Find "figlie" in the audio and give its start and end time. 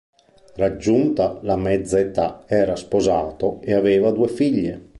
4.29-4.89